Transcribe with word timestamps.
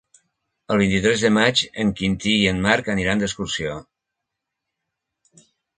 El 0.75 0.79
vint-i-tres 0.81 1.25
de 1.25 1.31
maig 1.35 1.61
en 1.85 1.93
Quintí 2.01 2.33
i 2.41 2.49
en 2.55 2.65
Marc 2.67 2.91
aniran 2.97 3.25
d'excursió. 3.41 3.79